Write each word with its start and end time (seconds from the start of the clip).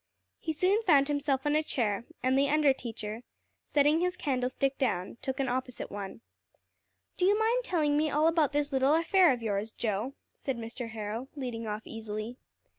He 0.39 0.51
soon 0.51 0.81
found 0.81 1.07
himself 1.09 1.45
on 1.45 1.55
a 1.55 1.61
chair; 1.61 2.05
and 2.23 2.35
the 2.35 2.49
under 2.49 2.73
teacher, 2.73 3.21
setting 3.63 3.99
his 4.01 4.17
candlestick 4.17 4.79
down, 4.79 5.17
took 5.21 5.39
an 5.39 5.47
opposite 5.47 5.91
one. 5.91 6.21
"Do 7.17 7.25
you 7.25 7.37
mind 7.37 7.63
telling 7.63 7.97
me 7.97 8.09
all 8.09 8.27
about 8.27 8.51
this 8.51 8.73
little 8.73 8.95
affair 8.95 9.31
of 9.31 9.43
yours, 9.43 9.71
Joe?" 9.71 10.15
said 10.33 10.57
Mr. 10.57 10.89
Harrow, 10.89 11.27
leading 11.35 11.67
off 11.67 11.85
easily. 11.85 12.39